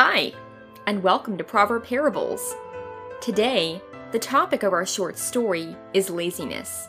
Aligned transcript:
Hi, 0.00 0.32
and 0.86 1.02
welcome 1.02 1.36
to 1.38 1.42
Proverb 1.42 1.82
Parables. 1.82 2.54
Today, 3.20 3.82
the 4.12 4.18
topic 4.20 4.62
of 4.62 4.72
our 4.72 4.86
short 4.86 5.18
story 5.18 5.74
is 5.92 6.08
laziness. 6.08 6.86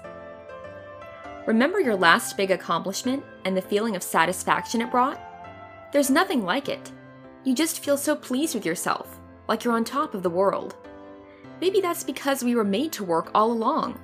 Remember 1.47 1.79
your 1.79 1.95
last 1.95 2.37
big 2.37 2.51
accomplishment 2.51 3.23
and 3.45 3.57
the 3.57 3.63
feeling 3.63 3.95
of 3.95 4.03
satisfaction 4.03 4.79
it 4.79 4.91
brought? 4.91 5.19
There's 5.91 6.11
nothing 6.11 6.43
like 6.43 6.69
it. 6.69 6.91
You 7.45 7.55
just 7.55 7.83
feel 7.83 7.97
so 7.97 8.15
pleased 8.15 8.53
with 8.53 8.63
yourself, 8.63 9.19
like 9.47 9.63
you're 9.63 9.73
on 9.73 9.85
top 9.85 10.13
of 10.13 10.21
the 10.21 10.29
world. 10.29 10.75
Maybe 11.61 11.81
that's 11.81 12.03
because 12.03 12.43
we 12.43 12.53
were 12.53 12.63
made 12.63 12.91
to 12.91 13.03
work 13.03 13.31
all 13.33 13.51
along. 13.51 13.99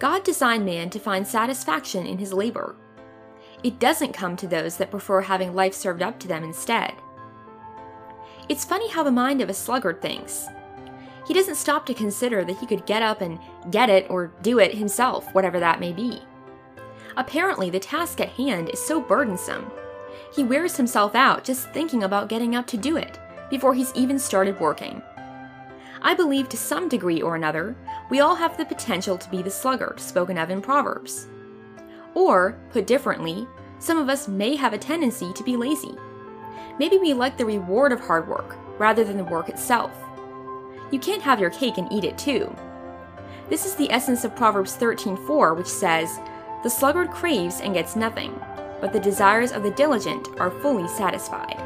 God 0.00 0.24
designed 0.24 0.66
man 0.66 0.90
to 0.90 0.98
find 0.98 1.24
satisfaction 1.24 2.04
in 2.04 2.18
his 2.18 2.32
labor. 2.32 2.74
It 3.62 3.78
doesn't 3.78 4.12
come 4.12 4.34
to 4.38 4.48
those 4.48 4.76
that 4.78 4.90
prefer 4.90 5.20
having 5.20 5.54
life 5.54 5.72
served 5.74 6.02
up 6.02 6.18
to 6.18 6.26
them 6.26 6.42
instead. 6.42 6.94
It's 8.48 8.64
funny 8.64 8.88
how 8.88 9.02
the 9.02 9.10
mind 9.10 9.40
of 9.40 9.48
a 9.48 9.54
sluggard 9.54 10.02
thinks. 10.02 10.46
He 11.26 11.34
doesn't 11.34 11.54
stop 11.54 11.86
to 11.86 11.94
consider 11.94 12.44
that 12.44 12.58
he 12.58 12.66
could 12.66 12.84
get 12.86 13.02
up 13.02 13.20
and 13.20 13.38
get 13.70 13.88
it 13.88 14.10
or 14.10 14.32
do 14.42 14.58
it 14.58 14.74
himself, 14.74 15.32
whatever 15.34 15.60
that 15.60 15.80
may 15.80 15.92
be. 15.92 16.20
Apparently, 17.16 17.70
the 17.70 17.78
task 17.78 18.20
at 18.20 18.30
hand 18.30 18.70
is 18.70 18.84
so 18.84 19.00
burdensome. 19.00 19.70
He 20.34 20.44
wears 20.44 20.76
himself 20.76 21.14
out 21.14 21.44
just 21.44 21.70
thinking 21.72 22.02
about 22.02 22.28
getting 22.28 22.56
up 22.56 22.66
to 22.68 22.76
do 22.76 22.96
it 22.96 23.18
before 23.50 23.74
he's 23.74 23.94
even 23.94 24.18
started 24.18 24.58
working. 24.58 25.02
I 26.00 26.14
believe 26.14 26.48
to 26.48 26.56
some 26.56 26.88
degree 26.88 27.22
or 27.22 27.36
another, 27.36 27.76
we 28.10 28.20
all 28.20 28.34
have 28.34 28.56
the 28.56 28.64
potential 28.64 29.16
to 29.16 29.30
be 29.30 29.42
the 29.42 29.50
sluggard 29.50 30.00
spoken 30.00 30.36
of 30.36 30.50
in 30.50 30.60
Proverbs. 30.60 31.28
Or, 32.14 32.58
put 32.70 32.86
differently, 32.86 33.46
some 33.78 33.98
of 33.98 34.08
us 34.08 34.26
may 34.26 34.56
have 34.56 34.72
a 34.72 34.78
tendency 34.78 35.32
to 35.32 35.44
be 35.44 35.56
lazy. 35.56 35.94
Maybe 36.78 36.98
we 36.98 37.12
like 37.12 37.36
the 37.36 37.44
reward 37.44 37.92
of 37.92 38.00
hard 38.00 38.28
work 38.28 38.56
rather 38.78 39.04
than 39.04 39.16
the 39.16 39.24
work 39.24 39.48
itself. 39.48 39.90
You 40.90 40.98
can't 40.98 41.22
have 41.22 41.40
your 41.40 41.50
cake 41.50 41.78
and 41.78 41.90
eat 41.92 42.04
it 42.04 42.18
too. 42.18 42.54
This 43.48 43.66
is 43.66 43.74
the 43.74 43.90
essence 43.90 44.24
of 44.24 44.36
Proverbs 44.36 44.76
13:4, 44.76 45.54
which 45.54 45.66
says, 45.66 46.20
"The 46.62 46.70
sluggard 46.70 47.10
craves 47.10 47.60
and 47.60 47.74
gets 47.74 47.96
nothing, 47.96 48.38
but 48.80 48.92
the 48.92 49.00
desires 49.00 49.52
of 49.52 49.62
the 49.62 49.70
diligent 49.70 50.28
are 50.38 50.50
fully 50.50 50.88
satisfied." 50.88 51.62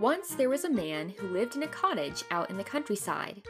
Once 0.00 0.34
there 0.34 0.48
was 0.48 0.64
a 0.64 0.70
man 0.70 1.10
who 1.10 1.28
lived 1.28 1.56
in 1.56 1.62
a 1.62 1.68
cottage 1.68 2.24
out 2.30 2.48
in 2.48 2.56
the 2.56 2.64
countryside. 2.64 3.42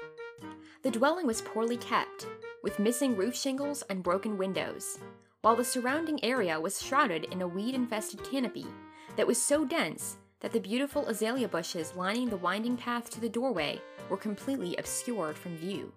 The 0.82 0.90
dwelling 0.90 1.24
was 1.24 1.42
poorly 1.42 1.76
kept, 1.76 2.26
with 2.64 2.80
missing 2.80 3.16
roof 3.16 3.36
shingles 3.36 3.82
and 3.82 4.02
broken 4.02 4.36
windows, 4.36 4.98
while 5.42 5.54
the 5.54 5.64
surrounding 5.64 6.18
area 6.24 6.60
was 6.60 6.82
shrouded 6.82 7.26
in 7.26 7.40
a 7.40 7.46
weed 7.46 7.76
infested 7.76 8.24
canopy 8.24 8.66
that 9.14 9.28
was 9.28 9.40
so 9.40 9.64
dense 9.64 10.16
that 10.40 10.50
the 10.50 10.58
beautiful 10.58 11.06
azalea 11.06 11.46
bushes 11.46 11.94
lining 11.94 12.28
the 12.28 12.36
winding 12.36 12.76
path 12.76 13.08
to 13.10 13.20
the 13.20 13.28
doorway 13.28 13.80
were 14.08 14.16
completely 14.16 14.74
obscured 14.76 15.38
from 15.38 15.56
view. 15.56 15.92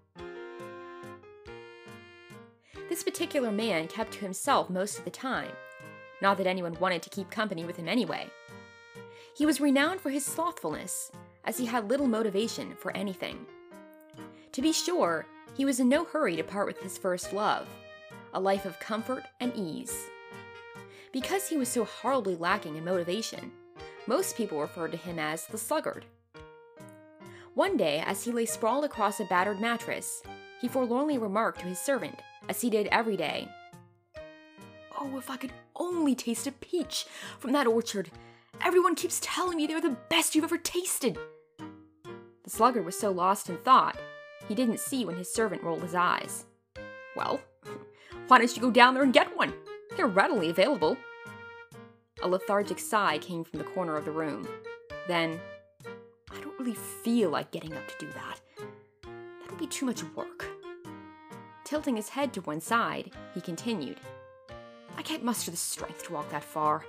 This 2.89 3.01
particular 3.01 3.51
man 3.51 3.87
kept 3.87 4.13
to 4.13 4.19
himself 4.19 4.69
most 4.69 4.99
of 4.99 5.05
the 5.05 5.09
time, 5.09 5.49
not 6.21 6.37
that 6.37 6.45
anyone 6.45 6.77
wanted 6.79 7.01
to 7.01 7.09
keep 7.09 7.31
company 7.31 7.65
with 7.65 7.77
him 7.77 7.89
anyway. 7.89 8.29
He 9.35 9.45
was 9.45 9.59
renowned 9.59 9.99
for 9.99 10.09
his 10.09 10.25
slothfulness, 10.25 11.11
as 11.43 11.57
he 11.57 11.65
had 11.65 11.89
little 11.89 12.07
motivation 12.07 12.75
for 12.75 12.95
anything. 12.95 13.45
To 14.51 14.61
be 14.61 14.71
sure, 14.71 15.25
he 15.55 15.65
was 15.65 15.79
in 15.79 15.89
no 15.89 16.03
hurry 16.03 16.35
to 16.35 16.43
part 16.43 16.67
with 16.67 16.81
his 16.81 16.97
first 16.97 17.33
love, 17.33 17.67
a 18.33 18.39
life 18.39 18.65
of 18.65 18.79
comfort 18.79 19.23
and 19.39 19.51
ease. 19.55 20.05
Because 21.11 21.49
he 21.49 21.57
was 21.57 21.69
so 21.69 21.85
horribly 21.85 22.35
lacking 22.35 22.75
in 22.75 22.85
motivation, 22.85 23.51
most 24.07 24.37
people 24.37 24.59
referred 24.59 24.91
to 24.91 24.97
him 24.97 25.17
as 25.17 25.47
the 25.47 25.57
sluggard. 25.57 26.05
One 27.55 27.77
day, 27.77 28.03
as 28.05 28.23
he 28.23 28.31
lay 28.31 28.45
sprawled 28.45 28.85
across 28.85 29.19
a 29.19 29.25
battered 29.25 29.59
mattress, 29.59 30.21
he 30.61 30.67
forlornly 30.67 31.17
remarked 31.17 31.59
to 31.59 31.67
his 31.67 31.79
servant, 31.79 32.19
as 32.49 32.61
he 32.61 32.69
did 32.69 32.87
every 32.91 33.17
day, 33.17 33.47
Oh, 34.99 35.17
if 35.17 35.29
I 35.29 35.37
could 35.37 35.51
only 35.75 36.15
taste 36.15 36.47
a 36.47 36.51
peach 36.51 37.05
from 37.39 37.51
that 37.51 37.67
orchard, 37.67 38.09
Everyone 38.63 38.95
keeps 38.95 39.19
telling 39.21 39.57
me 39.57 39.67
they're 39.67 39.81
the 39.81 39.97
best 40.09 40.35
you've 40.35 40.45
ever 40.45 40.57
tasted. 40.57 41.17
The 41.57 42.49
sluggard 42.49 42.85
was 42.85 42.97
so 42.97 43.11
lost 43.11 43.49
in 43.49 43.57
thought, 43.57 43.97
he 44.47 44.55
didn't 44.55 44.79
see 44.79 45.03
when 45.05 45.15
his 45.15 45.33
servant 45.33 45.63
rolled 45.63 45.81
his 45.81 45.95
eyes. 45.95 46.45
Well, 47.15 47.41
why 48.27 48.37
don't 48.37 48.55
you 48.55 48.61
go 48.61 48.71
down 48.71 48.93
there 48.93 49.03
and 49.03 49.13
get 49.13 49.35
one? 49.35 49.53
They're 49.95 50.07
readily 50.07 50.49
available. 50.49 50.97
A 52.21 52.27
lethargic 52.27 52.79
sigh 52.79 53.17
came 53.17 53.43
from 53.43 53.59
the 53.59 53.65
corner 53.65 53.97
of 53.97 54.05
the 54.05 54.11
room. 54.11 54.47
Then, 55.07 55.39
I 56.31 56.39
don't 56.39 56.57
really 56.57 56.75
feel 56.75 57.29
like 57.29 57.51
getting 57.51 57.73
up 57.73 57.87
to 57.87 58.05
do 58.05 58.11
that. 58.13 58.39
That'll 59.41 59.57
be 59.57 59.67
too 59.67 59.85
much 59.85 60.03
work. 60.15 60.45
Tilting 61.65 61.97
his 61.97 62.09
head 62.09 62.33
to 62.33 62.41
one 62.41 62.61
side, 62.61 63.11
he 63.33 63.41
continued, 63.41 63.99
I 64.97 65.01
can't 65.01 65.23
muster 65.23 65.51
the 65.51 65.57
strength 65.57 66.03
to 66.03 66.13
walk 66.13 66.29
that 66.31 66.43
far. 66.43 66.85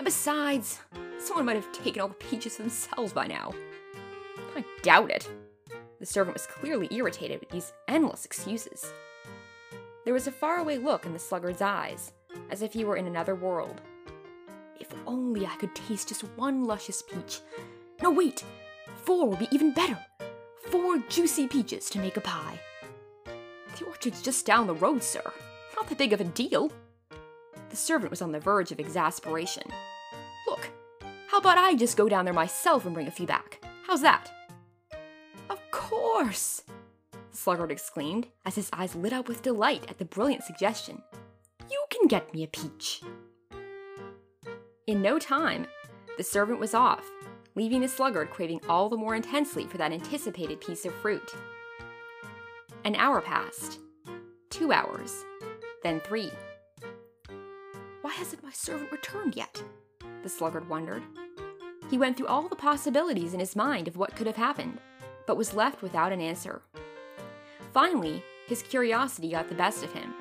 And 0.00 0.06
besides, 0.06 0.78
someone 1.18 1.44
might 1.44 1.56
have 1.56 1.70
taken 1.72 2.00
all 2.00 2.08
the 2.08 2.14
peaches 2.14 2.56
themselves 2.56 3.12
by 3.12 3.26
now. 3.26 3.52
I 4.56 4.64
doubt 4.80 5.10
it. 5.10 5.28
The 5.98 6.06
servant 6.06 6.32
was 6.32 6.46
clearly 6.46 6.88
irritated 6.90 7.38
with 7.38 7.50
these 7.50 7.74
endless 7.86 8.24
excuses. 8.24 8.94
There 10.06 10.14
was 10.14 10.26
a 10.26 10.32
faraway 10.32 10.78
look 10.78 11.04
in 11.04 11.12
the 11.12 11.18
sluggard's 11.18 11.60
eyes, 11.60 12.12
as 12.48 12.62
if 12.62 12.72
he 12.72 12.82
were 12.82 12.96
in 12.96 13.06
another 13.06 13.34
world. 13.34 13.82
If 14.80 14.88
only 15.06 15.44
I 15.44 15.54
could 15.56 15.74
taste 15.74 16.08
just 16.08 16.24
one 16.34 16.64
luscious 16.64 17.02
peach. 17.02 17.40
No, 18.02 18.10
wait! 18.10 18.42
Four 19.02 19.28
would 19.28 19.38
be 19.38 19.48
even 19.52 19.74
better! 19.74 19.98
Four 20.70 20.96
juicy 21.10 21.46
peaches 21.46 21.90
to 21.90 21.98
make 21.98 22.16
a 22.16 22.22
pie. 22.22 22.58
The 23.78 23.84
orchard's 23.84 24.22
just 24.22 24.46
down 24.46 24.66
the 24.66 24.72
road, 24.72 25.02
sir. 25.02 25.30
Not 25.76 25.90
that 25.90 25.98
big 25.98 26.14
of 26.14 26.22
a 26.22 26.24
deal. 26.24 26.72
The 27.70 27.76
servant 27.76 28.10
was 28.10 28.20
on 28.20 28.32
the 28.32 28.40
verge 28.40 28.72
of 28.72 28.80
exasperation. 28.80 29.62
Look, 30.46 30.68
how 31.28 31.38
about 31.38 31.56
I 31.56 31.74
just 31.76 31.96
go 31.96 32.08
down 32.08 32.24
there 32.24 32.34
myself 32.34 32.84
and 32.84 32.92
bring 32.92 33.06
a 33.06 33.12
few 33.12 33.26
back? 33.26 33.64
How's 33.86 34.02
that? 34.02 34.30
Of 35.48 35.58
course! 35.70 36.62
Sluggard 37.30 37.70
exclaimed 37.70 38.26
as 38.44 38.56
his 38.56 38.68
eyes 38.72 38.96
lit 38.96 39.12
up 39.12 39.28
with 39.28 39.42
delight 39.42 39.84
at 39.88 39.98
the 39.98 40.04
brilliant 40.04 40.42
suggestion. 40.42 41.00
You 41.70 41.84
can 41.90 42.08
get 42.08 42.34
me 42.34 42.42
a 42.42 42.48
peach. 42.48 43.02
In 44.88 45.00
no 45.00 45.20
time, 45.20 45.66
the 46.18 46.24
servant 46.24 46.58
was 46.58 46.74
off, 46.74 47.08
leaving 47.54 47.80
the 47.80 47.88
sluggard 47.88 48.30
craving 48.30 48.60
all 48.68 48.88
the 48.88 48.96
more 48.96 49.14
intensely 49.14 49.64
for 49.64 49.78
that 49.78 49.92
anticipated 49.92 50.60
piece 50.60 50.84
of 50.84 50.94
fruit. 50.96 51.34
An 52.84 52.96
hour 52.96 53.20
passed, 53.20 53.78
two 54.50 54.72
hours, 54.72 55.24
then 55.84 56.00
three. 56.00 56.32
Why 58.10 58.16
hasn't 58.16 58.42
my 58.42 58.50
servant 58.50 58.90
returned 58.90 59.36
yet? 59.36 59.62
The 60.24 60.28
sluggard 60.28 60.68
wondered. 60.68 61.04
He 61.88 61.96
went 61.96 62.16
through 62.16 62.26
all 62.26 62.48
the 62.48 62.56
possibilities 62.56 63.34
in 63.34 63.38
his 63.38 63.54
mind 63.54 63.86
of 63.86 63.96
what 63.96 64.16
could 64.16 64.26
have 64.26 64.34
happened, 64.34 64.80
but 65.28 65.36
was 65.36 65.54
left 65.54 65.80
without 65.80 66.10
an 66.10 66.20
answer. 66.20 66.60
Finally, 67.72 68.24
his 68.48 68.62
curiosity 68.62 69.30
got 69.30 69.48
the 69.48 69.54
best 69.54 69.84
of 69.84 69.92
him. 69.92 70.12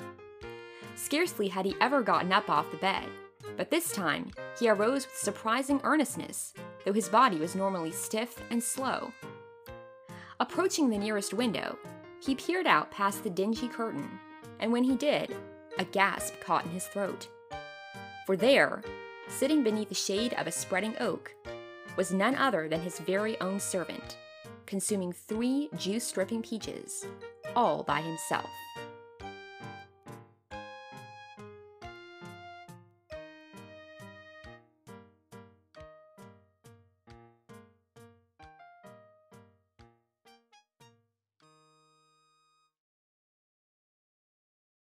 Scarcely 0.94 1.48
had 1.48 1.66
he 1.66 1.74
ever 1.82 2.04
gotten 2.04 2.32
up 2.32 2.48
off 2.48 2.70
the 2.70 2.78
bed, 2.78 3.06
but 3.58 3.72
this 3.72 3.92
time 3.92 4.30
he 4.60 4.70
arose 4.70 5.08
with 5.08 5.18
surprising 5.18 5.82
earnestness, 5.84 6.54
though 6.86 6.94
his 6.94 7.10
body 7.10 7.38
was 7.38 7.56
normally 7.56 7.92
stiff 7.92 8.40
and 8.52 8.62
slow. 8.62 9.12
Approaching 10.40 10.92
the 10.92 10.98
nearest 11.00 11.34
window, 11.34 11.76
he 12.24 12.36
peered 12.36 12.68
out 12.68 12.92
past 12.92 13.24
the 13.24 13.32
dingy 13.32 13.68
curtain, 13.68 14.08
and 14.60 14.72
when 14.72 14.84
he 14.84 14.96
did, 14.96 15.36
a 15.80 15.86
gasp 15.86 16.36
caught 16.40 16.66
in 16.66 16.72
his 16.72 16.86
throat. 16.86 17.28
For 18.30 18.38
there, 18.38 18.84
sitting 19.28 19.64
beneath 19.64 19.90
the 19.90 19.96
shade 19.96 20.36
of 20.36 20.46
a 20.46 20.52
spreading 20.52 20.94
oak, 21.00 21.34
was 21.98 22.14
none 22.14 22.36
other 22.36 22.70
than 22.70 22.80
his 22.80 23.00
very 23.00 23.42
own 23.42 23.60
servant, 23.60 24.20
consuming 24.68 25.12
three 25.12 25.68
juice 25.80 26.12
dripping 26.12 26.44
peaches, 26.44 27.08
all 27.56 27.82
by 27.82 28.02
himself. 28.02 28.52